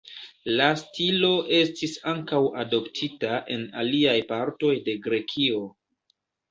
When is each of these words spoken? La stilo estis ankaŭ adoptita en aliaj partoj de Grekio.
La 0.59 0.69
stilo 0.81 1.29
estis 1.59 1.93
ankaŭ 2.13 2.41
adoptita 2.65 3.39
en 3.57 3.69
aliaj 3.83 4.19
partoj 4.35 4.75
de 4.91 5.01
Grekio. 5.09 5.67